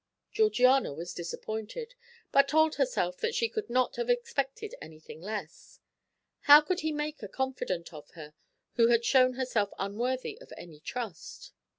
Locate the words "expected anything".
4.09-5.23